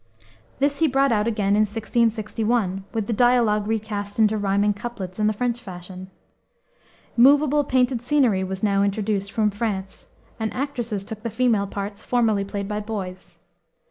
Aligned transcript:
This 0.57 0.79
he 0.79 0.87
brought 0.87 1.11
out 1.11 1.27
again 1.27 1.53
in 1.55 1.59
1661, 1.61 2.85
with 2.91 3.05
the 3.05 3.13
dialogue 3.13 3.67
recast 3.67 4.17
into 4.17 4.35
riming 4.35 4.73
couplets 4.75 5.19
in 5.19 5.27
the 5.27 5.31
French 5.31 5.61
fashion. 5.61 6.09
Movable 7.15 7.63
painted 7.63 8.01
scenery 8.01 8.43
was 8.43 8.63
now 8.63 8.81
introduced 8.81 9.31
from 9.31 9.51
France, 9.51 10.07
and 10.39 10.51
actresses 10.55 11.03
took 11.03 11.21
the 11.21 11.29
female 11.29 11.67
parts 11.67 12.01
formerly 12.01 12.43
played 12.43 12.67
by 12.67 12.79
boys. 12.79 13.37